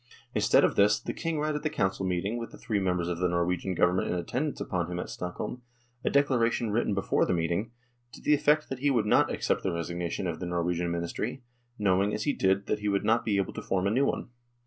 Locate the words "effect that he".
8.33-8.89